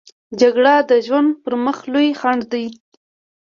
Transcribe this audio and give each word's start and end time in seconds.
جګړه 0.39 0.75
د 0.89 0.91
ژوند 1.05 1.29
پر 1.43 1.53
مخ 1.65 1.77
لوی 1.93 2.09
خنډ 2.19 2.41
دی 2.53 2.65